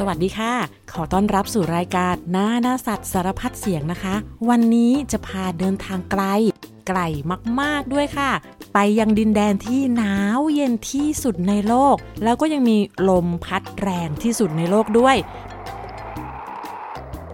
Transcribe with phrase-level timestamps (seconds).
[0.00, 0.52] สวัสดีค่ะ
[0.92, 4.14] ขอต้อนรับสู่รายการหน้าหน้าสัตว์สารพัดเสียงนะคะ
[4.48, 6.22] วันนี้จะพาเดินทางไกล
[6.88, 7.00] ไกล
[7.60, 8.30] มากๆด้วยค่ะ
[8.74, 12.76] ไปยังดินแดนที่หนาวเย็นที่สุดในโลก แล้วก็ยังมี
[13.08, 15.16] ลมพัดแรงที่สุดในโลกด้วย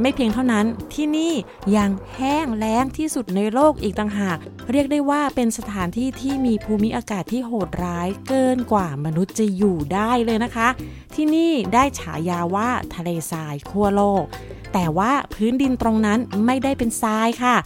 [0.01, 1.33] ไม่เพียงเท่านั้นที่นี่
[1.77, 4.39] ยังแห้งแล้งที่สุดในโลกอีกต่างหาก
[4.73, 10.69] เรียกได้ว่าเป็นสถานที่ที่มีภูมิอากาศที่โหดร้ายเกินกว่ามนุษย์จะอยู่ได้เลยนะคะ
[11.15, 14.25] ที่นี่ได้ฉายาว่าทะเลทรายขั้วโลก
[14.73, 17.57] แต่ว่าพื้นดินตรงนั้นไม่ได้เป็นทรายค่ะ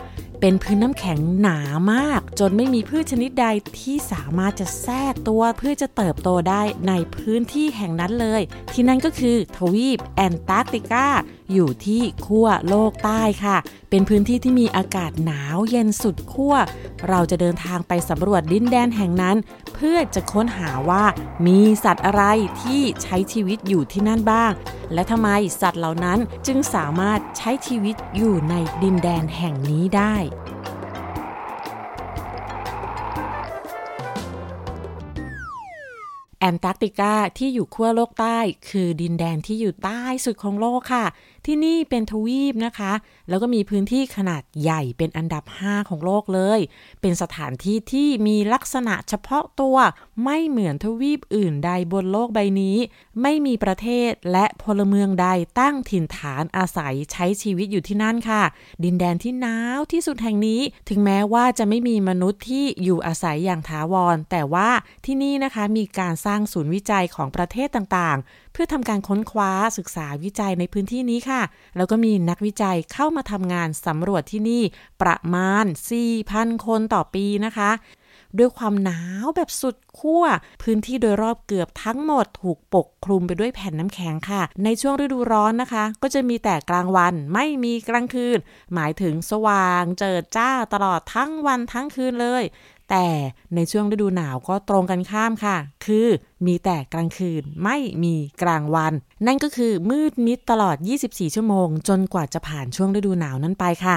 [0.41, 1.59] เป็นพื้นน้ำแข็งหนา
[1.93, 3.47] มาก จนไม่มีพืชชนิดใด
[3.81, 11.07] ที่สามารถจะแทรกตัวเพื่อจะเติบโตได้ในพื้นที่แห่งนั้นเลย ที่นั่นก็คือทวีปแอนตาร์กติกา
[11.53, 13.57] อยู่ที่ขั้วโลกใต้ค่ะ
[13.91, 16.55] เป็นพื้นที่ที่มีอากาศหนาวเย็นสุดขั้ว
[17.09, 19.37] เราจะเดินทางไปสำรวจดินแดนแห่งนั้น
[19.77, 21.05] เพื่อจะค้นหาว่า
[21.47, 22.23] มีสัตว์อะไร
[22.62, 24.53] ที่ใช้ชีวิตอยู่ที่นั่นบ้าง
[24.92, 25.28] และทำไม
[25.61, 30.15] สัตว์เหล่านั้นจึงสามารถใช้ชีวิตอยู่ในดินแดนแห่งนี้ได้
[36.41, 41.05] แอนตาร์กติกาที่อยู่ขั้วโลกใต้ คือดินแดนที่อยู่ใต้สุดของโลกค่ะ
[41.47, 42.92] ที่นี่เป็นทวีปนะคะ
[43.28, 46.61] แล้วก็มีพื้นที่ขนาดใหญ่เป็นอันดับ 5 ของโลกเลย
[47.00, 49.77] เป็นสถานที่ที่มีลักษณะเฉพาะตัว
[50.25, 52.77] ไม่เหมือนทวีปอื่นใดบนโลกใบนี้
[53.22, 55.28] ไม่มีประเทศและพลเมืองใด
[55.61, 58.42] ตั้งถิ่นฐานอาศัยใช้ชีวิตอยู่ที่นั่นค่ะ
[58.84, 64.70] ดินแดนที่หนาวที่สุดแห่งนี้ ถึงแม้ว่าจะไม่มีมนุษย์ที่อยู่อาศัยอย่างถาวร แต่ว่า
[65.05, 71.43] ที่นี่นะคะมีการสร้างศูนย์วิจัยของประเทศต่างๆ พื่อทำการค้นคว้าศึกษาวิจัยในพื้นที่นี้ค่ะ
[71.77, 74.62] แล้วก็มีนักวิจัยเข้ามาทำงานสำรวจที่นี่
[75.03, 75.65] ประมาณ
[76.15, 77.71] 4,000 คนต่อปีนะคะ
[78.39, 80.25] ด้วยความหนาวแบบสุดขั้ว
[80.62, 88.39] พื้นที่โดยรอบเกือบทั้งหมดถูกปกคลุมไปด้วยแผ่นน้ำแข็งค่ะ ในช่วงฤดูร้อนนะคะ ก็จะมีแต่กลางวันไม่มีกลางคืน
[88.75, 92.43] หมายถึงสว่างเจิดจ้าตลอดทั้งวันทั้งคืนเลย
[92.91, 93.06] แต่
[93.54, 96.06] ในช่วงฤดูหนาวก็ตรงกันข้ามค่ะ คือ
[96.47, 98.92] มีแต่กลางคืนไม่มีกลางวัน
[99.26, 100.76] นั่นก็คือมืดมิดตลอด
[101.06, 103.97] 24 ชั่วโมง จนกว่าจะผ่านช่วงฤดูหนาวนั้นไปค่ะ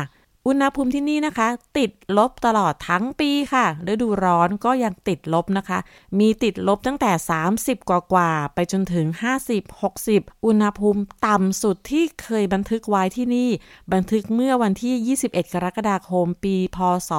[0.50, 5.80] อุณหภูมิที่นี่นะคะ ติดลบตลอดทั้งปีค่ะฤดูร้อนก็ยังติดลบนะคะ
[6.20, 7.12] มีติดลบตั้งแต่
[7.50, 9.08] 30 กว่ากว่าไปจนถึง
[9.46, 13.50] 50 60 อุณหภูมิต่ำสุดที่เคยบันทึกไว้ที่นี่
[13.94, 16.78] บันทึกเมื่อวันที่ 21 กรกฎาคม ปี พ
[17.10, 17.12] ศ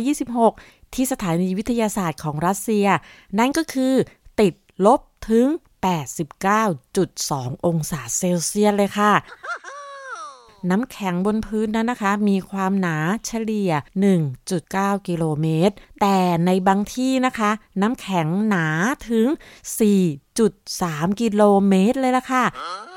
[0.00, 2.86] 2526ที่สถานีวิทยาศาสตร์ของรัสเซีย
[3.38, 3.94] นั่นก็คือ
[4.40, 4.54] ติด
[4.86, 5.00] ลบ
[5.30, 5.46] ถึง
[6.26, 9.12] 89.2 องศาเซลเซียสเลยค่ะ
[10.70, 13.72] น้ำแข็งบนพื้นนั้นนะคะ มีความหนาเฉลี่ย
[14.38, 17.50] 1.9 กิโลเมตร แต่ในบางที่นะคะ
[17.82, 18.66] น้ำแข็งหนา
[19.08, 19.26] ถึง
[20.04, 22.44] 4.3 กิโลเมตรเลยล่ะค่ะ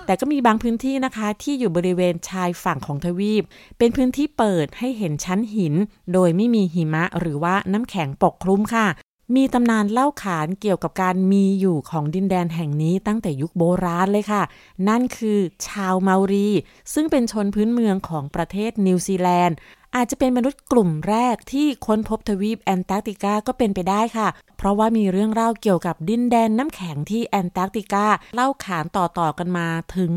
[0.06, 3.44] แต่ก็มีบางพื้นที่นะคะที่อยู่บริเวณชายฝั่งของทวีป
[3.78, 5.74] เป็นพื้นที่เปิดให้เห็นชั้นหิน
[6.14, 8.88] โดยไม่มีหิมะหรือว่าน้ำแข็งปกคลุมค่ะ
[9.36, 14.44] มีตำนานเล่าขานเกี่ยวกับการมีอยู่ของดินแดนแห่งนี้ตั้งแต่ยุคโบราณเลยค่ะ
[14.90, 16.50] นั่นคือชาวเมารี
[16.94, 19.56] ซึ่งเป็นชนพื้นเมืองของประเทศนิวซีแลนด์
[19.96, 24.28] อาจจะเป็นมนุษย์กลุ่มแรกที่ค้นพบทวีปแอนตาร์กติกาก็เป็นไปได้ค่ะ
[24.58, 28.06] เพราะว่ามีเรื่องเล่าเกี่ยวกับดินแดนน้ำแข็งที่แอนตาร์กติกา
[28.36, 30.12] เล่าขานต่อๆกันมาถึง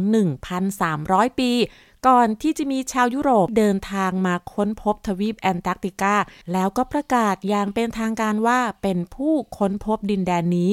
[0.66, 1.50] 1,300 ปี
[2.08, 6.14] ก่อนที่จะมีชาวยุโรปเดินทางมาค้นพบทวีปแอนตาร์กติกา
[6.52, 10.70] แล้วก็ประกาศอย่างเป็นทางการว่าเป็นผู้ค้นพบดินแดนนี้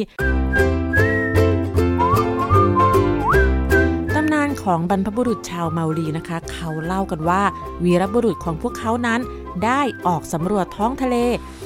[4.16, 7.44] ตำนานของบรรพบุรุษชาวเมารีนะคะ เขาเล่ากันว่า
[7.84, 9.22] วีรบุรุษของพวกเขานั้น
[9.66, 11.16] ได้ออกสำรวจท้องทะเล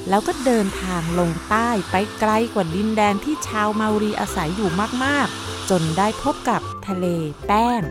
[0.10, 4.70] แล้วก็เดินทางลงใต้ไปไกลกว่าดินแดนที่ชาวเมารีอาศัยอยู่
[5.04, 7.06] มาก ๆ จนได้พบกับทะเล
[7.48, 7.82] แป้ง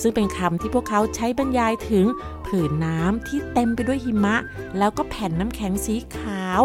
[0.00, 2.06] ซึ่งเป็นคำที่พวกเขาใช้บรรยายถึง
[2.46, 4.36] ผืนน้ำที่เต็มไปด้วยหิมะ
[4.78, 6.60] แล้วก็แผ่นน้ำแข็งสีขาว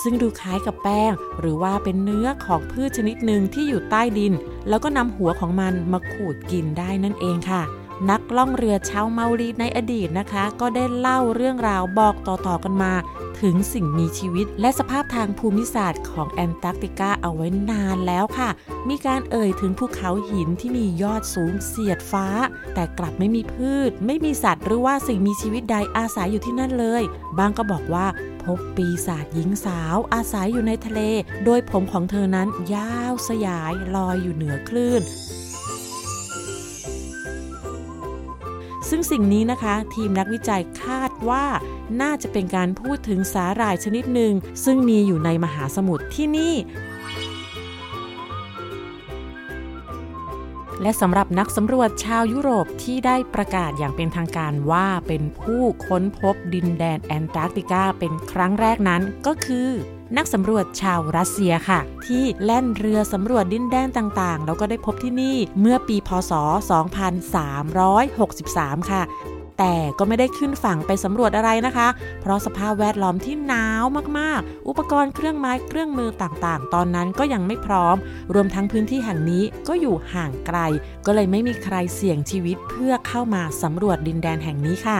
[0.00, 4.32] ซึ่งดูคล้ายกับแป้ง หรือว่าเป็นเนื้อของพืชชนิดหนึ่งที่อยู่ใต้ดิน
[4.68, 7.62] แล้วก็นำหัวของมันมาขูดกินได้นั่นเองค่ะ
[8.08, 12.92] นักล่องเรือชาวเมารีในอดีตนะคะ ก็ได้เล่าเรื่องราวบอกต่อๆกันมา
[13.40, 18.50] ถึงสิ่งมีชีวิต และสภาพทางภูมิศาสตร์ของแอนตาร์กติกาเอาไว้นานแล้วค่ะ
[18.88, 22.26] มีการเอ่ยถึงภูเขาหินที่มียอดสูงเสียดฟ้า
[22.74, 27.02] แต่กลับไม่มีพืช ไม่มีสัตว์หรือว่าสิ่งมีชีวิตใดอาศัยอยู่ที่นั่นเลย
[27.38, 28.06] บางก็บอกว่า
[28.44, 31.00] พบปีศาจหญิงสาวอาศัยอยู่ในทะเล
[31.44, 35.02] โดยผมของเธอนั้นยาวสยายลอยอยู่เหนือคลื่น
[38.90, 41.44] ซึ่งสิ่งนี้นะคะ ทีมนักวิจัยคาดว่า
[42.00, 44.32] น่าจะเป็นการพูดถึงสาหร่ายชนิดหนึ่ง
[44.64, 46.54] ซึ่งมีอยู่ในมหาสมุทรที่นี่
[50.82, 59.68] และสำหรับนักสำรวจชาวยุโรปที่ได้ประกาศอย่างเป็นทางการว่าเป็นผู้ค้นพบดินแดนแอนตาร์กติกาเป็นครั้งแรกนั้นก็คือ
[60.16, 66.32] นักสำรวจชาวรัสเซียค่ะ ที่แล่นเรือสำรวจดินแดนต่างๆ แล้วก็ได้พบที่นี่เมื่อปีพศ
[67.96, 69.02] 2363 ค่ะ
[69.58, 71.88] แต่ก็ไม่ได้ขึ้นฝั่งไปสำรวจอะไรนะคะ
[72.20, 73.84] เพราะสภาพแวดล้อมที่หนาว
[74.18, 77.96] มากๆ อุปกรณ์เครื่องไม้เครื่องมือต่างๆ ตอนนั้นก็ยังไม่พร้อม
[78.34, 80.58] รวมทั้งพื้นที่แห่งนี้ก็อยู่ห่างไกล
[81.06, 84.98] ก็เลยไม่มีใครเสี่ยงชีวิตเพื่อเข้ามาสำรวจดินแดนแห่งนี้ค่ะ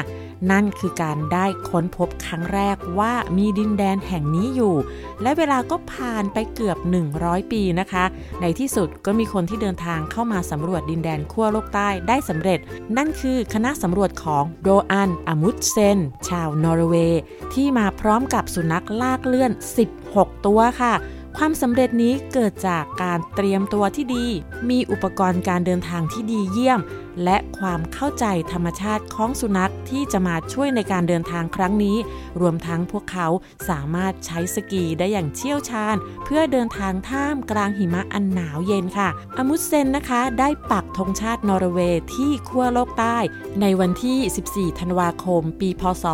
[0.50, 4.75] นั่นคือการได้ค้นพบครั้งแรกว่ามีดินแดนแห่งนี้อยู่
[5.22, 6.78] และเวลาก็ผ่านไปเกือบ
[7.14, 8.04] 100 ปีนะคะ
[8.40, 12.58] ในที่สุดก็มีคนที่เดินทางเข้ามาสำรวจดินแดนขั้วโลกใต้ได้สำเร็จ
[12.96, 15.98] นั่นคือคณะสำรวจของโรอันอามุตเซน
[16.28, 17.20] ชาวนอร์เวย์
[17.54, 19.52] ที่มาพร้อมกับสุนัขลากเลื่อน
[19.98, 20.94] 16 ตัวค่ะ
[21.38, 24.26] ความสำเร็จนี้เกิดจากการเตรียมตัวที่ดี
[24.70, 26.81] มีอุปกรณ์การเดินทางที่ดีเยี่ยม
[27.24, 31.96] และความเข้าใจธรรมชาติของสุนัขที่จะมาช่วยในการเดินทางครั้งนี้
[32.40, 33.28] รวมทั้งพวกเขา
[33.68, 43.16] สามารถใช้สกีได้อย่างเชี่ยวชาญ เพื่อเดินทางท่ามกลางหิมะอันหนาวเย็นค่ะ อมุสเซนนะคะได้ปักธงชาตินอร์เวย์ที่ขั้วโลกใต้
[43.60, 46.04] ในวันที่ 14 ธันวาคม ปี พศ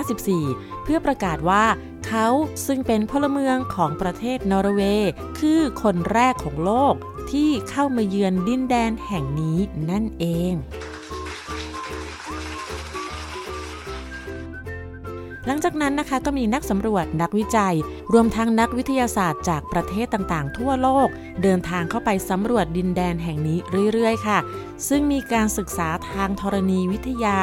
[0.00, 1.64] 2454 พื่อประกาศว่า
[2.06, 2.26] เขา
[2.66, 6.94] ซึ่งเป็นพลเมืองของประเทศนอร์เวย์ คือคนแรกของโลก
[7.30, 9.58] ที่เข้ามาเยือนดินแดนแห่งนี้
[9.90, 10.52] นั่นเอง
[15.70, 17.74] จากนั้นนะคะก็มีนักสำรวจนักวิจัย
[18.12, 21.08] รวมทั้งนักวิทยาศาสตร์จากประเทศต่างๆ ทั่วโลก
[21.42, 23.58] เดินทางเข้าไปสำรวจดินแดนแห่งนี้
[23.92, 24.38] เรื่อยๆ ค่ะ
[24.88, 27.38] ซึ่งมีการศึกษาทางธรณีวิทยา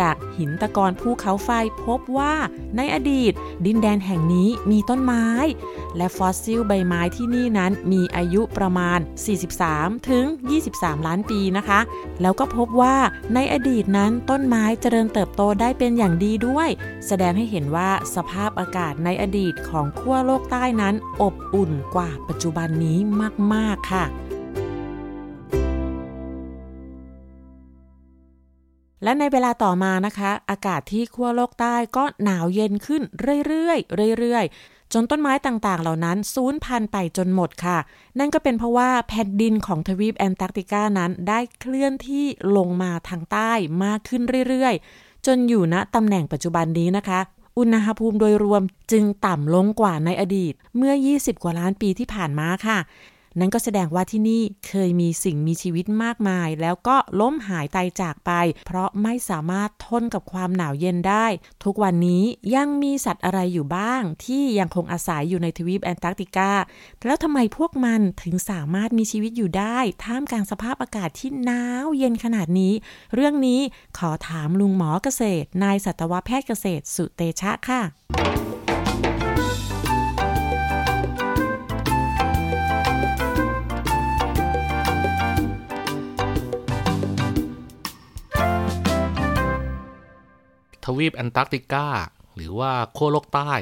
[0.00, 1.50] จากหินตะกอนภูเขาไฟ
[1.84, 2.34] พบว่า
[2.76, 3.32] ในอดีต
[3.66, 5.26] ดินแดนแห่งนี้มีต้นไม้
[5.96, 8.98] และฟอสซิลใบไม้ที่นี่นั้นมีอายุประมาณ
[9.54, 10.24] 43 ถึง
[10.64, 11.80] 23 ล้านปีนะคะ
[12.22, 12.96] แล้วก็พบว่า
[13.34, 16.68] ในอดีตนั้นต้นไม้เจริญเติบโตได้เป็นอย่างดีด้วย
[17.06, 22.98] แสดงให้เห็นว่าสภาพอากาศในอดีตของขั้วโลกใต้นั้น อบอุ่นกว่าปัจจุบันนี้
[23.54, 24.04] มาก ๆ ค่ะ
[29.02, 33.02] และในเวลาต่อมานะคะ อากาศที่ขั้วโลกใต้ก็หนาวเย็นขึ้น
[33.46, 37.78] เรื่อยๆเรื่อยๆ จนต้นไม้ต่างๆ เหล่านั้นสูญพันธุ์ไปจนหมดค่ะ
[38.18, 42.26] นั่นก็เป็นเพราะว่าแผ่นดินของทวีปแอนตาร์กติกานั้นได้เคลื่อนที่
[42.56, 43.52] ลงมาทางใต้
[43.84, 47.20] มากขึ้นเรื่อยๆ จนอยู่ณตำแหน่งปัจจุบันนี้นะคะ
[47.58, 48.62] อุณหภูมิโดยรวม
[48.92, 52.78] จึงต่ำลงกว่าในอดีตเมื่อ 20 กว่าล้านปีที่ผ่านมาค่ะ
[53.38, 58.30] นั่นก็แสดงว่าที่นี่เคยมีสิ่งมีชีวิตมากมาย แล้วก็ล้มหายตายจากไป
[58.66, 61.26] เพราะไม่สามารถทนกับความหนาวเย็นได้
[61.64, 62.22] ทุกวันนี้
[62.54, 66.50] ยังมีสัตว์อะไรอยู่บ้าง ที่ยังคงอาศัยอยู่ในทวีปแอนตาร์กติกา
[67.04, 72.72] แล้วทำไมพวกมันถึงสามารถมีชีวิตอยู่ได้ ท่ามกลางสภาพอากาศที่หนาวเย็นขนาดนี้
[73.14, 73.60] เรื่องนี้
[73.98, 77.82] ขอถามลุงหมอเกษตร นายสัตวแพทย์เกษตรสุเตชะค่ะ
[90.84, 91.86] ทวีปแอนตาร์กติกา
[92.36, 93.52] หรือว่าขั้วโลกใต้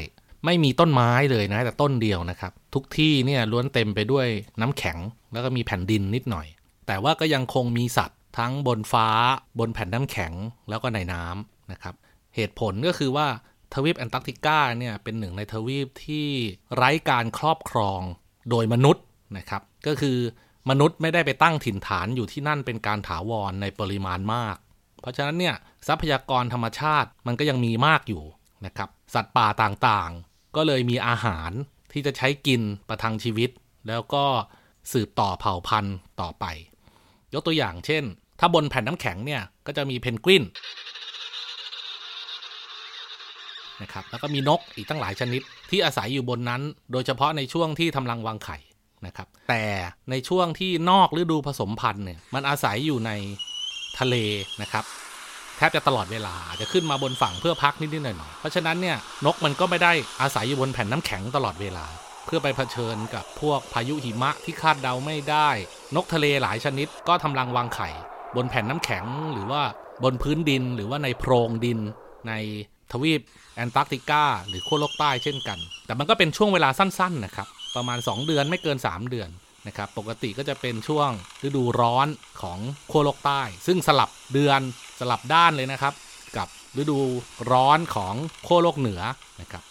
[0.45, 4.27] ไม่มีต้นไม้เลยนะ แต่ต้นเดียวนะครับ ทุกที่เนี่ยล้วนเต็มไปด้วย
[4.61, 4.99] น้ำแข็ง
[5.33, 6.47] แล้วก็มีแผ่นดินนิดหน่อย
[6.87, 9.09] แต่ว่าก็ยังคงมีสัตว์ทั้งบนฟ้า
[9.59, 10.33] บนแผ่นน้ำแข็ง
[10.69, 11.95] แล้วก็ในน้ำนะครับ
[12.37, 13.27] เหตุผลก็คือว่า
[13.75, 16.27] ทวีปแอนตาร์กติกาเนี่ยเป็นหนึ่งในทวีปที่
[16.75, 18.01] ไร้การครอบครอง
[18.51, 19.05] โดยมนุษย์
[19.37, 20.19] นะครับ ก็คือ
[20.71, 24.57] มนุษย์ไม่ได้ไปตั้งถิ่นฐานอยู่ที่นั่นเป็นการถาวรในปริมาณมาก
[25.01, 25.55] เพราะฉะนั้นเนี่ย
[25.89, 28.23] ทรัพยากรธรรมชาติมันก็ยังมีมากอยู่
[28.67, 31.51] นะครับ สัตว์ป่าต่างๆ ก็เลยมีอาหาร
[31.93, 33.51] ที่จะใช้กินประทังชีวิต
[33.89, 34.25] แล้วก็
[34.93, 36.45] สืบต่อเผ่าพันธุ์ต่อไป
[37.35, 38.05] ยกตัวอย่างเช่น
[38.41, 40.43] ถ้าบนแผ่นน้ำแข็งเนี่ยก็จะมีเพนกวิน
[43.83, 48.59] นะครับแล้วก็มีนกอีกตั้งหลายชนิดที่อาศัยอยู่บนนั้น โดยเฉพาะในช่วงที่ทำรังวางไข่
[49.07, 49.65] นะครับแต่
[50.11, 53.11] ในช่วงที่นอกฤดูผสมพันธุ์เนี่ยมันอาศัยอยู่ใน
[53.99, 54.15] ทะเล
[54.63, 54.85] นะครับ
[55.57, 59.93] แทบจะตลอดเวลาจะขึ้นมาบนฝั่งเพื่อพักนิดๆหน่อยๆเพราะฉะนั้นเนี่ยนกมันก็ไม่ได้
[60.23, 61.87] อาศัยอยู่บนแผ่นน้ำแข็งตลอดเวลา
[62.27, 65.49] เพื่อไปเผชิญกับพวกพายุหิมะที่คาดเดาไม่ได้
[65.97, 67.89] นกทะเลหลายชนิดก็ทำรังวางไข่
[68.37, 69.63] บนแผ่นน้ำแข็งหรือว่า
[70.05, 71.79] บนพื้นดินหรือว่าในโพรงดิน
[72.29, 72.33] ใน
[72.93, 73.21] ทวีป
[73.57, 79.29] แอนตาร์กติกาหรือขั้วโลกใต้เช่นกัน แต่มันก็เป็นช่วงเวลาสั้นๆนะครับประมาณ 2 เดือนไม่เกิน 3 เดือน
[79.67, 81.11] นะครับ ปกติก็จะเป็นช่วง
[81.47, 82.09] ฤดูร้อน
[82.43, 82.59] ของ
[82.91, 84.61] ขั้วโลกใต้ ซึ่งสลับเดือน
[85.01, 85.95] สลับด้านเลยนะครับ
[86.37, 86.49] กับ
[86.79, 86.99] ฤดู
[87.53, 88.15] ร้อนของ
[88.47, 89.03] ขั้วโลกเหนือ
[89.41, 89.63] นะครับ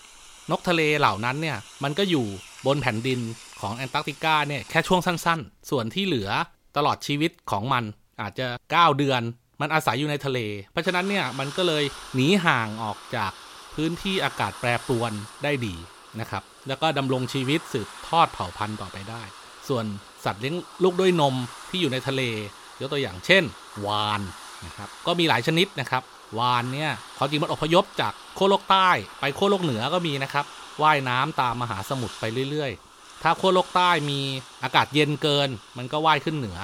[0.51, 2.25] นกทะเลเหล่านั้นเนี่ยมันก็อยู่
[2.65, 3.19] บนแผ่นดิน
[3.61, 6.29] ของแอนตาร์กติกาเนี่ยแค่ช่วงสั้น ๆ ส่วนที่เหลือ
[6.77, 7.83] ตลอดชีวิตของมัน
[8.21, 9.21] อาจจะ 9 เดือน
[9.61, 10.39] มันอาศัยอยู่ในทะเล
[10.71, 11.83] เพราะฉะนั้นเนี่ยมันก็เลย
[12.15, 13.31] หนีห่างออกจาก
[13.75, 15.11] พื้นที่อากาศแปรปรวน
[15.43, 15.75] ได้ดี
[16.19, 19.23] นะครับ แล้วก็ดำรงชีวิตสืบทอดเผ่าพันธุ์ต่อไปได้
[19.69, 19.85] ส่วน
[20.25, 21.35] สัตว์เลี้ยงลูกด้วยนม
[21.69, 22.21] ที่อยู่ในทะเล
[22.79, 23.43] ยกตัวอย่างเช่น
[23.85, 24.21] วาน
[24.65, 26.03] นะครับก็มีหลายชนิดนะครับ
[26.39, 30.45] วานเนี่ยควาจริงมันอพยพจากโคโลกใต้ไปโคโลกเหนือก็มีนะครับ
[30.81, 34.19] ว่ายน้ำตามมหาสมุทรไปเรื่อยๆ ถ้าโคโลกใต้มี
[34.63, 36.57] อากาศเย็นเกิน มันก็ว่ายขึ้นเหนือ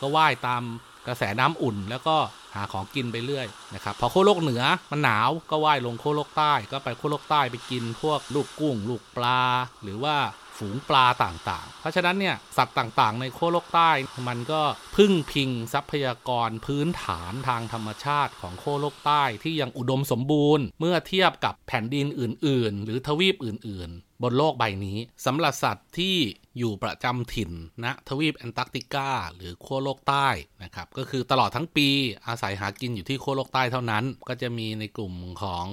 [0.00, 0.62] ก็ว่ายตาม
[1.06, 2.16] กระแสน้ำอุ่นแล้วก็
[2.54, 9.42] หาของกินไปเรื่อยนะครับพอโคโลกเหนือมันหนาวก็ว่ายลงโคโลกใต้ ก็ไปโคโลกใต้ไปกินพวกลูกกุ้ง ลูกปลา
[9.82, 10.16] หรือว่า
[10.62, 13.90] ฝูงปลาต่างๆ เพราะฉะนั้นเนี่ยสัตว์ต่างๆ ในโคโลกใต้
[14.28, 14.62] มันก็
[14.96, 26.16] พึ่งพิงทรัพยากรพื้นฐานทางธรรมชาติของโคโลกใต้ที่ยังอุดมสมบูรณ์ เมื่อเทียบกับแผ่นดินอื่น ๆ หรือทวีปอื่น ๆบนโลกใบนี้สำหรับสัตว์ที่
[26.58, 27.52] อยู่ประจำถิ่น
[27.84, 30.28] ณนะทวีปแอนตาร์กติกาหรือขั้วโลกใต้
[30.62, 31.88] นะครับก็คือตลอดทั้งปี
[32.26, 35.66] อาศัยหากินอยู่ที่ขั้วโลกใต้เท่านั้น ก็จะมีในกลุ่มของ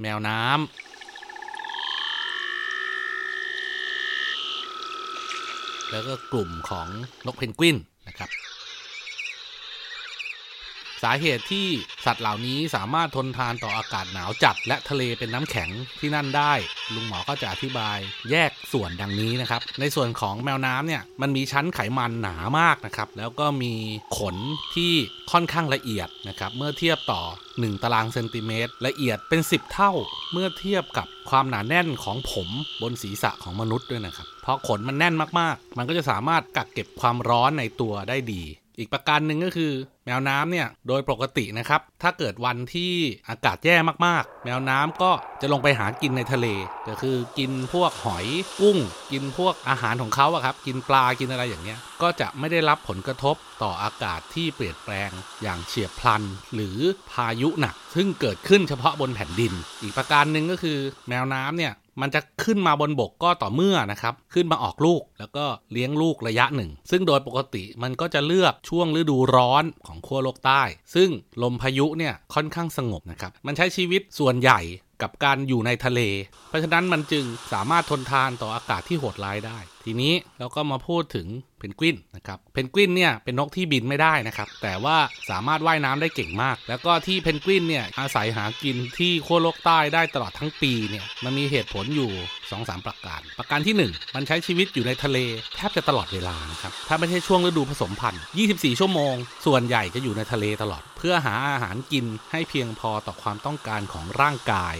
[0.00, 1.05] แมวน้ำ
[5.90, 6.86] แล้วก็กลุ่มของ
[7.26, 7.76] นกเพนกวิน
[8.08, 8.30] นะครับ
[10.95, 11.66] สาเหตุที่
[12.06, 15.70] สัตว์เหล่านี้สามารถทนทานต่ออากาศหนาวจัด และทะเลเป็นน้ำแข็ง
[16.00, 16.52] ที่นั่นได้
[16.94, 17.98] ลุงหมอก็จะอธิบาย
[18.30, 23.74] แยกส่วนดังนี้นะครับ ในส่วนของแมวน้ำเนี่ยมันมีชั้นไขมันหนามากนะครับแล้วก็มี
[24.18, 24.36] ขน
[24.74, 24.92] ที่
[25.32, 27.22] ค่อนข้างละเอียดนะครับเมื่อเทียบต่อ
[27.52, 29.92] 1 ตารางเซนติเมตรละเอียดเป็น 10 เท่า
[30.32, 32.48] เมื่อเทียบกับความหนาแน่นของผม
[32.82, 38.42] บนศีรษะของมนุษย์ด้วยนะครับ เพราะขนมันแน่นมากๆ มันก็จะสามารถกักเก็บความร้อนในตัวได้ดี
[38.78, 39.72] อีกประการหนึ่งก็คือ
[40.06, 42.92] แมวน้ำเนี่ยโดยปกตินะครับ ถ้าเกิดวันที่
[43.28, 46.46] อากาศแย่มากๆ แมวน้ำก็จะลงไปหากินในทะเล
[46.88, 48.26] ก็คือกินพวกหอย
[48.60, 48.78] กุ้ง
[49.12, 55.10] กินพวกอาหารของเขาอะครับ กินปลากินอะไรอย่างเงี้ย ก็จะไม่ได้รับผลกระทบต่ออากาศที่เปลี่ยนแปลง
[55.42, 56.22] อย่างเฉียบพลัน
[56.54, 56.78] หรือ
[57.10, 59.52] พายุหนัก ซึ่งเกิดขึ้นเฉพาะบนแผ่นดิน
[59.82, 60.78] อีกประการหนึ่งก็คือ
[61.08, 70.62] แมวน้ำเนี่ย มันจะขึ้นมาบนบกก็ต่อเมื่อนะครับ ขึ้นมาออกลูกแล้วก็เลี้ยงลูกระยะหนึ่ง ซึ่งโดยปกติมันก็จะเลือกช่วงฤดูร้อนของขั้วโลกใต้
[70.94, 71.10] ซึ่ง
[71.42, 74.60] ลมพายุเนี่ยค่อนข้างสงบนะครับ มันใช้ชีวิตส่วนใหญ่
[75.02, 76.00] กับการอยู่ในทะเล
[76.48, 81.26] เพราะฉะนั้นมันจึงสามารถทนทานต่ออากาศที่โหดร้ายได้ ทีนี้เราก็มาพูดถึง
[81.58, 84.96] เพนกวินนะครับเพนกวินเนี่ยเป็นนกที่บินไม่ได้นะครับ แต่ว่า
[85.30, 92.10] สามารถว่ายน้ำได้เก่งมาก แล้วก็ที่เพนกวินเนี่ยอาศัยหากินที่ขั้วโลกใต้ได้ตลอดทั้งปีเนี่ยมันมีเหตุผลอยู่
[92.48, 95.18] 2-3 ประการ ประการที่ 1 มันใช้ชีวิตอยู่ในทะเล
[95.56, 98.22] แทบจะตลอดเวลานะครับถ้าไม่ใช่ช่วงฤดูผสมพันธุ์
[98.52, 99.14] 24 ชั่วโมง
[99.46, 104.76] ส่วนใหญ่จะอยู่ในทะเลตลอด เพื่อหาอาหารกินให้เพียงพอต่อความต้องการของร่างกาย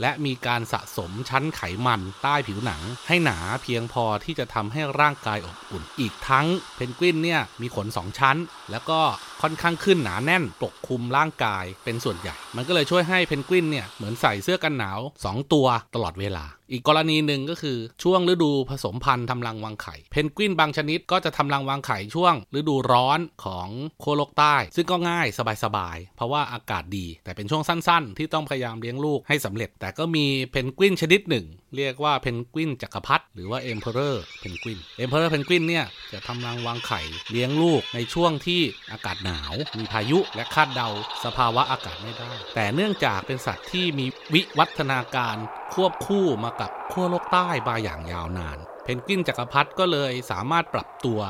[0.00, 8.36] และมีการสะสมชั้นไขมันใต้ผิวหนัง ให้หนาเพียงพอที่จะทำให้ร่างกายอบอุ่น อีกทั้งเพนกวินเนี่ยมีขน 2 ชั้น
[8.70, 9.00] แล้วก็
[9.42, 23.68] ค่อนข้างขึ้นหนาแน่นปกคลุมร่างกายเป็นส่วนใหญ่ มันก็เลยช่วยให้เพนกวินเนี่ยเหมือนใส่เสื้อกันหนาว 2 ตัวตลอดเวลา อีกกรณีหนึ่งก็คือช่วงฤดูผสมพันธุ์ทำรังวางไข่ เพนกวินบางชนิดก็จะทำรังวางไข่ช่วงฤดูร้อนของ
[24.00, 25.26] โคโลกใต้ ซึ่งก็ง่าย
[25.64, 31.46] สบายๆ เพราะว่าอากาศดี แต่เป็นช่วงสั้นๆ ที่ต้องพยายามเลี้ยงลูกให้สำเร็จ แต่ก็มีเพนกวินชนิดหนึ่ง
[31.76, 38.60] เรียกว่าเพนกวินจักรพรรดิหรือว่า emperor penguin emperor penguin เนี่ยจะทำรังวางไข่เลี้ยงลูกในช่วงที่
[38.92, 40.88] อากาศหนาว มีพายุและคาดเดา
[41.24, 45.36] สภาวะอากาศไม่ได้ แต่เนื่องจากเป็นสัตว์ที่มีวิวัฒนาการ
[45.76, 51.20] ควบคู่มากับขั้วโลกใต้มาอย่างยาวนาน เพนกวินจักรพรรดิก็เลยสามารถปรับตัว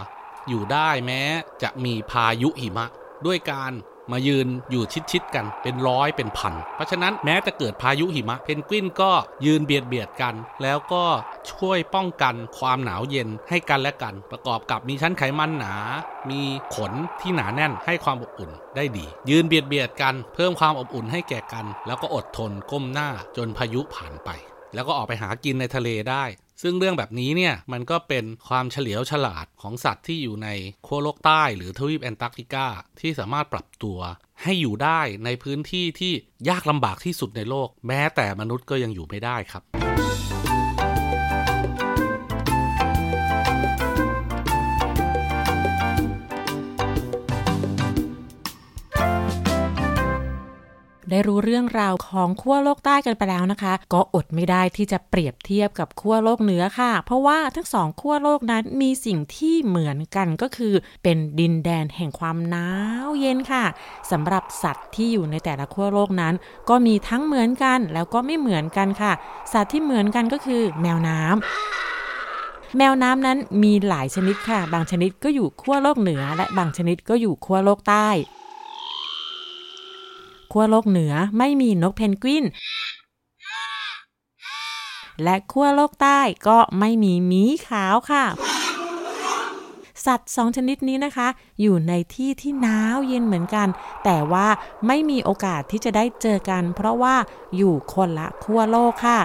[0.48, 1.22] อยู่ได้แม้
[1.62, 2.86] จะมีพายุหิมะ
[3.26, 3.72] ด้วยการ
[4.12, 9.10] มายืนอยู่ชิดๆกันเป็นร้อยเป็นพัน เพราะฉะนั้นแม้จะเกิดพายุหิมะ เพนกวินก็
[9.46, 11.04] ยืนเบียดเบียดกัน แล้วก็
[11.52, 15.74] ช่วยป้องกันความหนาวเย็นให้กันและกัน ประกอบกับมีชั้นไขมันหนา
[16.30, 16.40] มี
[16.74, 24.30] ขนที่หนาแน่นให้ความอบอุ่นได้ดี ยืนเบียดเบียดกัน เพิ่มความอบอุ่นให้แก่กัน แล้วก็อดทนก้มหน้าจนพายุผ่านไป
[24.74, 26.24] แล้วก็ออกไปหากินในทะเลได้
[26.62, 30.48] ซึ่งเรื่องแบบนี้เนี่ยมันก็เป็นความเฉลียวฉลาดของสัตว์ที่อยู่ใน
[30.86, 32.66] ขั้วโลกใต้ หรือทวีปแอนตาร์กติกา
[33.00, 33.98] ที่สามารถปรับตัว
[34.42, 36.12] ให้อยู่ได้ในพื้นที่ที่
[36.48, 39.62] ยากลำบากที่สุดในโลก แม้แต่มนุษย์ก็ยังอยู่ไม่ได้ครับ
[51.16, 62.68] ได้รู้เรื่องราวของขั้วโลกใต้กันไปแล้วนะคะ ก็อดไม่ได้ที่จะเปรียบเทียบกับขั้วโลกเหนือค่ะ เพราะว่าทั้งสองขั้วโลกนั้นมีสิ่งที่เหมือนกันก็คือ เป็นดินแดนแห่งความหนา
[63.06, 63.64] วเย็นค่ะ
[64.10, 66.34] สำหรับสัตว์ที่อยู่ในแต่ละขั้วโลกนั้น
[66.68, 69.12] ก็มีทั้งเหมือนกันแล้วก็ไม่เหมือนกันค่ะ
[69.52, 78.08] สัตว์ที่เหมือนกันก็คือแมวน้ำแมวน้ำนั้นมีหลายชนิดค่ะ บางชนิดก็อยู่ขั้วโลกเหนือ และบางชนิดก็อยู่ขั้วโลกใต้
[80.58, 82.44] ขั้วโลกเหนือไม่มีนกเพนกวิน
[85.22, 88.24] และขั้วโลกใต้ก็ไม่มีหมีขาวค่ะ
[90.06, 91.28] สัตว์สองชนิดนี้นะคะ
[91.60, 93.68] อยู่ในที่ที่หนาวเย็นเหมือนกัน
[94.04, 94.46] แต่ว่า
[94.86, 97.14] ไม่มีโอกาสที่จะได้เจอกัน เพราะว่า
[97.56, 99.18] อยู่คนละขั้วโลกค่ะ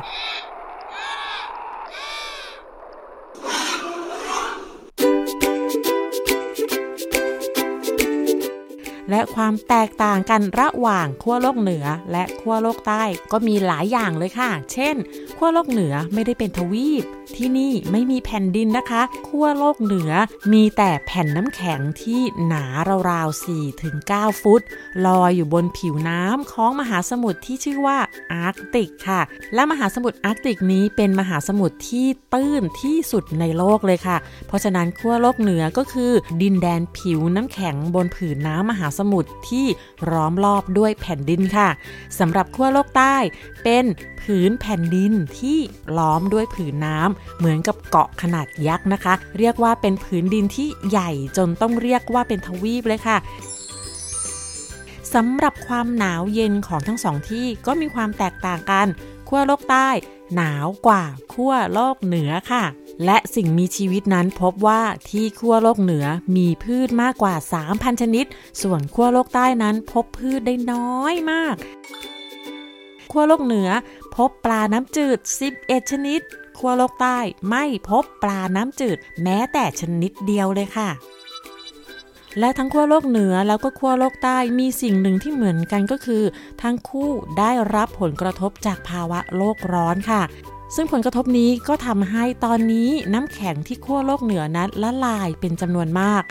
[9.12, 14.96] และความแตกต่างกันระหว่างขั้วโลกเหนือและขั้วโลกใต้ก็มีหลายอย่างเลยค่ะ เช่น
[15.38, 20.12] ขั้วโลกเหนือไม่ได้เป็นทวีป ที่นี่ไม่มีแผ่นดินนะคะ ขั้วโลกเหนือ
[20.54, 22.64] มีแต่แผ่นน้ำแข็งที่หนา
[23.10, 23.44] ราวๆ
[23.88, 24.62] 4-9ฟุต
[25.06, 27.98] ลอยอยู่บนผิวน้ำของมหาสมุทรที่ชื่อว่า
[28.34, 29.22] อาร์กติกค่ะ
[29.54, 39.66] และมหาสมุทรอาร์กติกนี้เป็นมหาสมุทรที่ตื้นที่สุดในโลกเลยค่ะ เพราะฉะนั้นขั้วโลกเหนือก็คือ ดินแดนผิวน้ำแข็งบนผืนน้ำมหาสมุทรที่
[40.12, 41.70] ล้อมรอบด้วยแผ่นดินค่ะ
[42.20, 43.16] สำหรับขั้วโลกใต้
[43.64, 43.86] เป็น
[44.22, 45.58] ผืนแผ่นดินที่
[45.98, 53.18] ล้อมด้วยผืนน้ำเหมือนกับเกาะขนาดยักษ์นะคะ เรียกว่าเป็นผืนดินที่ใหญ่จนต้องเรียกว่าเป็นทวีปเลยค่ะ
[55.14, 58.88] สำหรับความหนาวเย็นของทั้งสองที่ก็มีความแตกต่างกัน
[59.28, 59.90] ขั้วโลกใต้
[60.36, 61.04] หนาวกว่า
[61.34, 62.64] ขั้วโลกเหนือค่ะ
[63.06, 66.06] และสิ่งมีชีวิตนั้นพบว่าที่ขั้วโลกเหนือ
[66.36, 67.36] มีพืชมากกว่า
[67.68, 68.26] 3,000 ชนิด
[68.62, 71.56] ส่วนขั้วโลกใต้นั้นพบพืชได้น้อยมาก
[73.12, 73.70] ขั้วโลกเหนือ
[74.16, 75.20] พบปลาน้ำจืด
[75.56, 76.22] 11 ชนิด
[76.58, 77.18] ขั้วโลกใต้
[77.50, 80.90] ไม่พบปลาน้ำจืด แม้แต่ชนิดเดียวเลยค่ะ
[82.40, 86.24] และทั้งขั้วโลกเหนือแล้วก็ขั้วโลกใต้มีสิ่งหนึ่งที่เหมือนกันก็คือ
[86.62, 90.22] ทั้งคู่ได้รับผลกระทบจากภาวะโลกร้อนค่ะ
[90.76, 96.24] ซึ่งผลกระทบนี้ก็ทำให้ตอนนี้น้ำแข็งที่ขั้วโลกเหนือนั้นละลายเป็นจำนวนมาก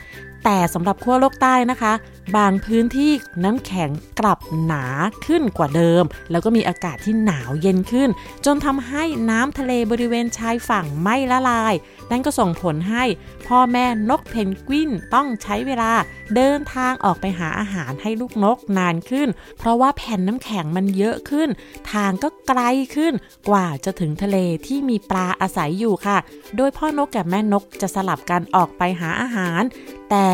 [0.44, 1.92] แต่สำหรับขั้วโลกใต้นะคะ
[2.36, 3.12] บางพื้นที่
[3.44, 4.84] น้ำแข็งกลับหนา
[5.26, 8.08] ขึ้นกว่าเดิม แล้วก็มีอากาศที่หนาวเย็นขึ้น
[8.46, 11.74] จนทำให้น้ำทะเลบริเวณชายฝั่งไม่ละลาย
[12.10, 13.04] นั่นก็ส่งผลให้
[13.48, 15.92] พ่อแม่นกเพนกวินต้องใช้เวลา
[16.36, 21.48] เดินทางออกไปหาอาหารให้ลูกนกนานขึ้น เพราะว่าแผ่นน้ำแข็งมันเยอะขึ้น
[21.92, 22.60] ทางก็ไกล
[22.96, 23.12] ขึ้น
[23.48, 26.18] กว่าจะถึงทะเลที่มีปลาอาศัยอยู่ค่ะ
[26.56, 29.62] โดยพ่อนกกับแม่นกจะสลับกันออกไปหาอาหาร
[30.10, 30.30] แต่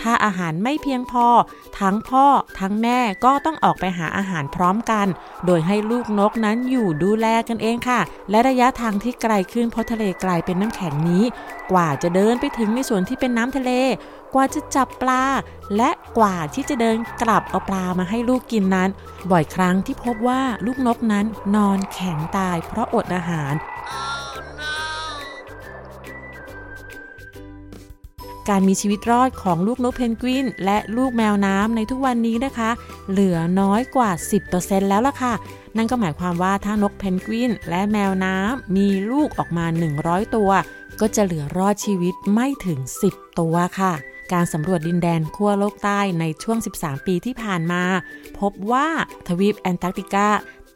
[0.00, 1.26] ถ้าอาหารไม่เพียงพอ
[1.78, 2.26] ทั้งพ่อ
[2.58, 5.06] ทั้งแม่ก็ต้องออกไปหาอาหารพร้อมกัน
[5.46, 11.24] โดยให้ลูกนกนั้นอยู่ดูแลกันเองค่ะ และระยะทางที่ไกลขึ้นเพราะทะเลกลายเป็นน้ำแข็งนี้
[11.72, 13.72] กว่าจะเดินไปถึงในส่วนที่เป็นน้ำทะเล
[14.34, 15.24] กว่าจะจับปลา
[15.76, 18.90] และกว่าที่จะเดินกลับเอาปลามาให้ลูกกินนั้น
[19.30, 23.54] บ่อยครั้งที่พบว่าลูกนกนั้นนอนแข็งตายเพราะอดอาหาร
[28.48, 32.70] การมีชีวิตรอดของลูกนกเพนกวิน และลูกแมวน้ำในทุกวันนี้นะคะ
[33.10, 34.10] เหลือน้อยกว่า
[34.50, 35.34] 10%แล้วล่ะค่ะ
[35.76, 39.66] นั่นก็หมายความว่าถ้านกเพนกวิน และแมวน้ำมีลูกออกมา
[40.00, 40.50] 100 ตัว
[41.00, 42.78] ก็จะเหลือรอดชีวิตไม่ถึง
[43.10, 43.94] 10 ตัวค่ะ
[44.32, 47.82] การสำรวจดินแดนขั้วโลกใต้ในช่วง 13 ปีที่ผ่านมา
[48.38, 48.88] พบว่า
[49.28, 50.26] ทวีปแอนตาร์กติกา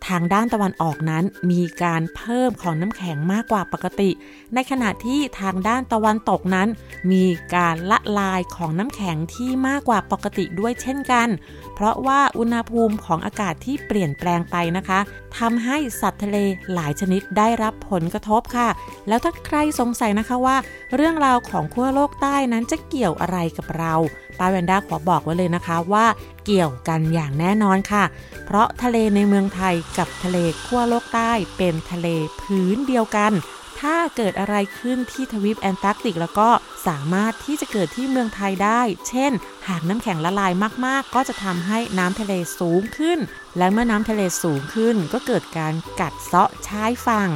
[0.09, 4.11] ทางด้านตะวันออกนั้นมีการเพิ่มของน้ำแข็งมากกว่าปกติ
[4.55, 6.69] ในขณะที่ทางด้านตะวันตกนั้น
[7.13, 11.29] มีการละลายของน้ำแข็งที่มากกว่าปกติด้วยเช่นกัน
[11.75, 14.99] เพราะว่าอุณหภูมิของอากาศที่เปลี่ยนแปลงไปนะคะ
[15.39, 16.37] ทำให้สัตว์ทะเล
[16.73, 18.69] หลายชนิดได้รับผลกระทบค่ะ
[19.09, 20.57] แล้วถ้าใครสงสัยนะคะว่า
[20.97, 23.95] เรื่องราวของขั้วโลกใต้นั้นจะเกี่ยวอะไรกับเรา
[24.43, 26.07] ป้าแวนด้าขอบอกไว้เลยนะคะว่า
[26.47, 28.05] เกี่ยวกันอย่างแน่นอนค่ะ
[28.47, 32.09] เพราะทะเลในเมืองไทยกับทะเลขั้วโลกใต้เป็นทะเล
[32.41, 33.33] พื้นเดียวกัน
[33.81, 36.49] ถ้าเกิดอะไรขึ้นที่ทวีปแอนตาร์กติก แล้วก็
[36.87, 39.33] สามารถที่จะเกิดที่เมืองไทยได้ เช่น
[39.69, 40.53] หากน้ำแข็งละลาย
[40.87, 43.19] มากๆ ก็จะทำให้น้ำทะเลสูงขึ้น
[43.59, 47.29] และเมื่อน้ำทะเลสูงขึ้น ก็เกิดการกัดเซาะชายฝั่ง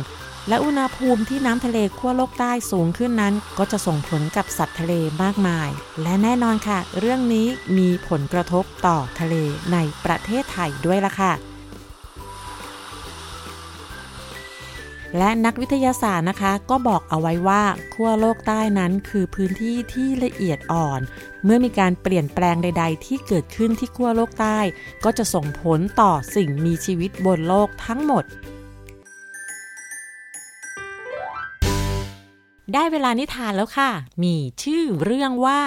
[0.48, 5.68] และอุณหภูมิที่น้ำทะเลขั้วโลกใต้สูงขึ้นนั้น ก็จะส่งผลกับสัตว์ทะเลมากมาย
[6.02, 7.46] และแน่นอนค่ะ เรื่องนี้
[7.78, 9.34] มีผลกระทบต่อทะเล
[9.72, 11.34] ในประเทศไทยด้วยล่ะค่ะ
[15.18, 17.62] และนักวิทยาศาสตร์นะคะ ก็บอกเอาไว้ว่า
[17.94, 21.00] ขั้วโลกใต้นั้นคือพื้นที่ที่ละเอียดอ่อน
[21.44, 24.58] เมื่อมีการเปลี่ยนแปลงใด ๆ ที่เกิดขึ้นที่ขั้วโลกใต้
[25.04, 28.24] ก็จะส่งผลต่อสิ่งมีชีวิตบนโลกทั้งหมด
[32.74, 33.90] ได้เวลานิทานแล้วค่ะ
[34.22, 35.60] มีชื่อเรื่องว่า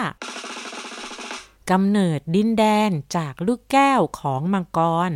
[1.71, 5.11] กำเนิดดินแดนจากลูกแก้วของมังกร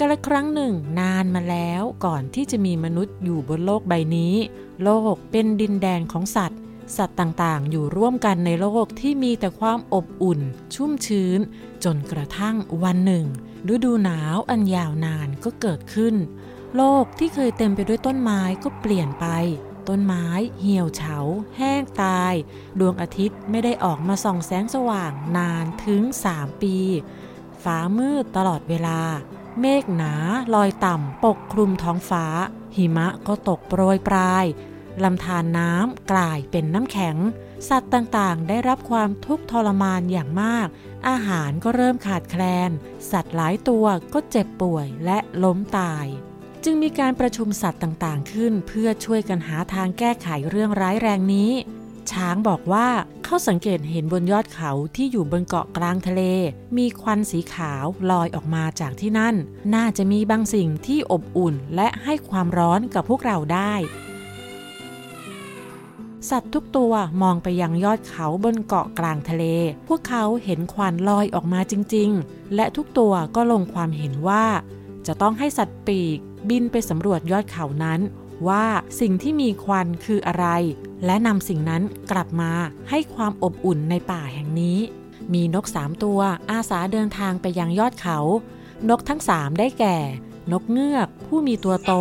[0.00, 4.34] กระครั้งหนึ่งนานมาแล้วก่อนที่จะมีมนุษย์อยู่บนโลกใบนี้
[4.82, 6.60] โลกเป็นดินแดนของสัตว์
[6.96, 10.40] สัตว์ต่างๆ อยู่ร่วมกันในโลกที่มีแต่ความอบอุ่น
[10.74, 11.40] ชุ่มชื้น
[11.84, 13.26] จนกระทั่งวันหนึ่ง
[13.74, 16.14] ฤดูหนาวอันยาวนานก็เกิดขึ้น
[16.76, 19.26] โลกที่เคยเต็มไปด้วยต้นไม้ก็เปลี่ยนไป
[19.88, 20.26] ต้นไม้
[20.60, 21.18] เหี่ยวเฉา
[21.56, 22.34] แห้งตาย
[22.80, 26.76] ดวงอาทิตย์ไม่ได้ออกมาส่องแสงสว่างนานถึง 3 ปี
[27.62, 29.00] ฟ้ามืดตลอดเวลา
[29.60, 30.14] เมฆหนา
[30.54, 32.24] ลอยต่ำปกคลุมท้องฟ้า
[32.76, 34.44] หิมะก็ตกโปรยปลาย
[35.04, 37.16] ลำธารน้ำกลายเป็นน้ำแข็ง
[37.68, 40.68] สัตว์ต่างๆ ได้รับความทุกข์ทรมานอย่างมาก
[41.08, 42.70] อาหารก็เริ่มขาดแคลน
[43.10, 46.06] สัตว์หลายตัวก็เจ็บป่วยและล้มตาย
[46.64, 51.50] จึงมีการประชุมสัตว์ต่างๆ ขึ้น เพื่อช่วยกันหาทางแก้ไขเรื่องร้ายแรงนี้
[52.12, 52.88] ช้างบอกว่า
[53.24, 56.22] เขาสังเกตเห็นบนยอดเขาที่อยู่บนเกาะกลางทะเล
[56.76, 59.34] มีควันสีขาวลอยออกมาจากที่นั่น
[59.74, 63.74] น่าจะมีบางสิ่งที่อบอุ่นและให้ความร้อนกับพวกเราได้
[66.30, 69.44] สัตว์ทุกตัวมองไปยังยอดเขาบนเกาะกลางทะเล
[69.88, 74.44] พวกเขาเห็นควันลอยออกมาจริง ๆ และทุกตัวก็ลงความเห็นว่า
[75.06, 78.00] จะต้องให้สัตว์ปีก บินไปสำรวจยอดเขานั้น
[78.48, 78.66] ว่า
[79.00, 80.46] สิ่งที่มีควันคืออะไร
[81.04, 82.52] และนำสิ่งนั้นกลับมา
[82.90, 84.78] ให้ความอบอุ่นในป่าแห่งนี้
[85.34, 88.18] มีนกสามตัวอาสาเดินทางไปยังยอดเขา
[88.88, 89.96] นกทั้งสามได้แก่
[90.52, 91.92] นกเงือก ผู้มีตัวโต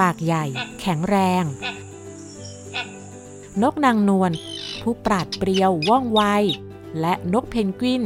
[0.00, 0.44] ปากใหญ่
[0.80, 1.44] แข็งแรง
[3.62, 4.32] นกนางนวล
[4.82, 6.20] ผู้ปราดเปรียวว่องไว
[7.00, 8.02] และนกเพนกวิน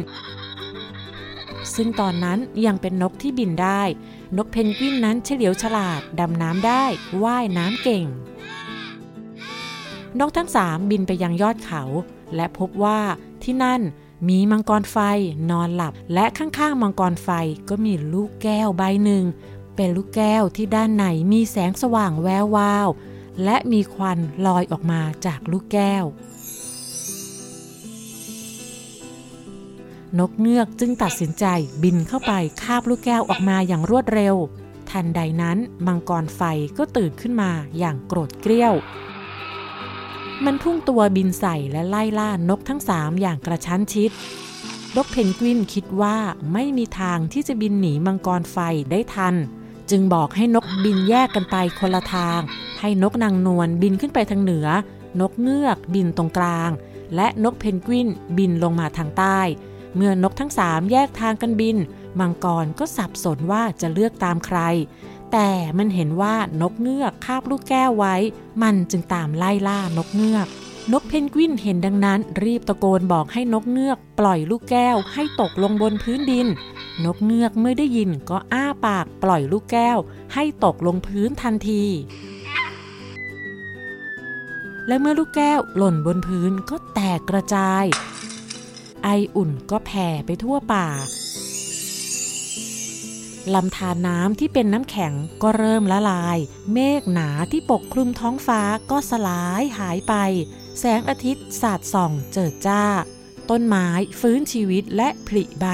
[1.75, 3.83] ซึ่งตอนนั้นยังเป็นนกที่บินได้
[4.37, 6.85] นกเพนกวินนั้นเฉลียวฉลาด ดำน้ำได้
[7.23, 8.07] ว่ายน้ำเก่ง
[10.19, 11.83] นกทั้งสามบินไปยังยอดเขา
[12.35, 13.01] และพบว่า
[13.43, 13.81] ที่นั่น
[14.29, 14.97] มีมังกรไฟ
[15.51, 17.29] นอนหลับ และข้างๆมังกรไฟ
[17.69, 19.25] ก็มีลูกแก้วใบหนึ่ง
[19.77, 22.89] เป็นลูกแก้วที่ด้านในมีแสงสว่างแวววาว
[23.45, 26.05] และมีควันลอยออกมาจากลูกแก้ว
[30.19, 31.45] นกเงือกจึงตัดสินใจ
[31.83, 34.35] บินเข้าไปคาบลูกแก้วออกมาอย่างรวดเร็ว
[34.91, 36.41] ทันใดนั้นมังกรไฟ
[36.79, 38.75] ก็ตื่นขึ้นมาอย่างโกรธเกรี้ยว
[40.45, 44.11] มันพุ่งตัวบินใส่และไล่ล่านกทั้งสามอย่างกระชั้นชิด
[44.97, 46.17] นกเพนกวินคิดว่า
[46.53, 48.59] ไม่มีทางที่จะบินหนีมังกรไฟ
[48.91, 49.35] ได้ทัน
[49.91, 52.41] จึงบอกให้นกบินแยกกันไปคนละทาง
[52.81, 54.69] ให้นกนางนวลบินขึ้นไปทางเหนือ
[55.21, 56.71] นกเงือกบินตรงกลาง
[57.15, 59.41] และนกเพนกวินบินลงมาทางใต้
[59.95, 61.77] เมื่อนกทั้งสามแยกทางกันบิน
[62.21, 64.59] มังกรก็สับสนว่าจะเลือกตามใคร
[65.33, 68.15] แต่มันเห็นว่านกเงือกคาบลูกแก้วไว้
[68.63, 70.47] มันจึงตามไล่ล่านกเงือก
[70.93, 76.47] นกเพนกวินเห็นดังนั้น รีบตะโกนบอกให้นกเงือก ปล่อยลูกแก้วให้ตกลงบนพื้นดิน
[77.05, 79.99] นกเงือกเมื่อได้ยินก็อ้าปากปล่อยลูกแก้ว
[80.35, 81.85] ให้ตกลงพื้นทันที
[84.89, 87.85] และเมื่อลูกแก้วหล่นบนพื้นก็แตกกระจาย
[89.03, 90.89] ไออุ่นก็แผ่ไปทั่วป่า
[93.55, 95.13] ลำธารน้ำที่เป็นน้ำแข็ง
[95.43, 96.39] ก็เริ่มละลาย
[96.73, 98.61] เมฆหนาที่ปกคลุมท้องฟ้า
[98.91, 100.15] ก็สลายหายไป
[100.79, 102.85] แสงอาทิตย์สาดส่องเจิดจ้า
[103.51, 103.89] ต้นไม้
[104.21, 105.67] ฟื้นชีวิตและผลิใบ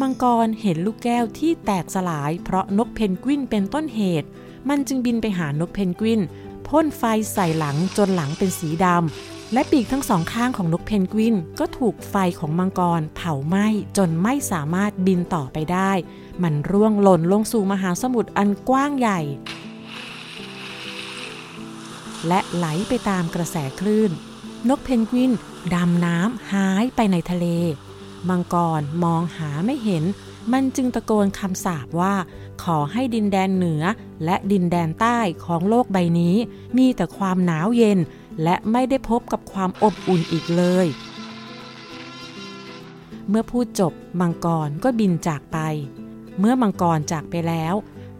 [0.00, 4.28] มังกรเห็นลูกแก้วที่แตกสลายเพราะนกเพนกวินเป็นต้นเหตุ
[4.68, 6.20] มันจึงบินไปหานกเพนกวิน
[6.68, 15.92] พ่นไฟใส่หลังจนหลังเป็นสีดำ และปีกทั้งสองข้างของนกเพนกวิน ก็ถูกไฟของมังกรเผาไหม้จนไม่สามารถบินต่อไปได้
[16.42, 19.20] มันร่วงหล่นลงสู่มหาสมุทรอันกว้างใหญ่
[22.28, 24.10] และไหลไปตามกระแสคลื่น
[24.68, 25.32] นกเพนกวิน
[25.74, 27.46] ดำน้ำหายไปในทะเล
[28.28, 30.04] มังกรมองหาไม่เห็น
[30.52, 32.14] มันจึงตะโกนคำสาปว่า
[32.62, 33.82] ขอให้ดินแดนเหนือ
[34.24, 36.36] และดินแดนใต้ของโลกใบนี้
[36.78, 37.98] มีแต่ความหนาวเย็น
[38.42, 40.86] และไม่ได้พบกับความอบอุ่นอีกเลย
[43.28, 45.58] เมื่อพูดจบมังกรก็บินจากไป
[46.38, 47.74] เมื่อมังกรจากไปแล้ว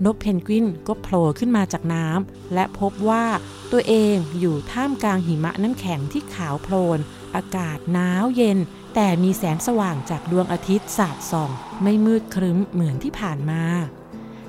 [0.04, 3.24] นกเพนกวินก็โผล่ขึ้นมาจากน้ำและพบว่า
[3.72, 6.98] ตัวเองอยู่ท่ามกลางหิมะน้ำแข็งที่ขาวโพลน
[7.34, 8.58] อากาศหนาวเย็น
[8.94, 11.50] แต่มีแสงสว่างจากดวงอาทิตย์สาดส่อง
[11.82, 13.62] ไม่มืดครึ้มเหมือนที่ผ่านมา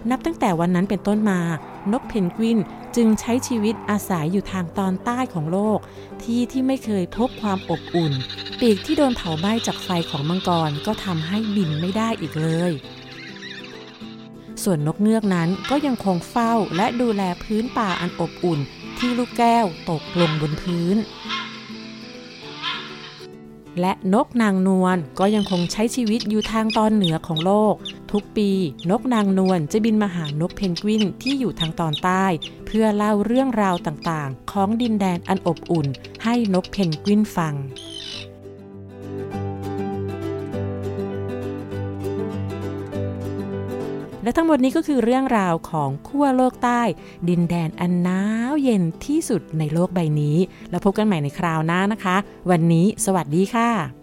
[0.09, 1.39] นับตั้งแต่วันนั้นเป็นต้นมา
[1.91, 2.59] นกเพนกวิน
[2.95, 5.79] จึงใช้ชีวิตอาศัยอยู่ทางตอนใต้ของโลก
[6.23, 8.13] ที่ที่ไม่เคยพบความอบอุ่น
[8.59, 12.71] ปีกที่โดนเผาไหม้จากไฟของมังกรก็ทำให้บินไม่ได้อีกเลย
[14.63, 18.59] ส่วนนกเงือกนั้นก็ยังคงเฝ้าและดูแลพื้นป่าอันอบอุ่น
[18.97, 20.97] ที่ลูกแก้วตกลงบนพื้น
[23.79, 27.75] และนกนางนวลก็ยังคงใช้ชีวิตอยู่ทางตอนเหนือของโลก
[28.13, 28.51] ทุกปี
[28.89, 32.25] นกนางนวลจะบินมาหานกเพนกวินที่อยู่ทางตอนใต้
[32.65, 35.87] เพื่อเล่าเรื่องราวต่างๆ ของดินแดนอันอบอุ่น
[36.23, 37.55] ให้นกเพนกวินฟัง
[44.23, 46.81] และทั้งหมดนี้ก็คือเรื่องราวของขั้วโลกใต้
[47.29, 48.21] ดินแดนอันหนา
[48.51, 50.37] วเย็นที่สุดในโลกใบนี้
[50.69, 52.15] แล้วพบกันใหม่ในคราวหน้านะคะ
[52.49, 54.02] วันนี้สวัสดีค่ะ